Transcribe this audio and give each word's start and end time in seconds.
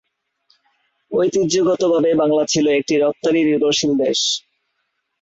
ঐতিহ্যগতভাবে 1.11 2.11
বাংলা 2.21 2.43
ছিল 2.45 2.65
একটি 2.79 2.93
রফতানি 2.97 3.39
নির্ভরশীল 3.43 3.91
দেশ। 4.03 4.19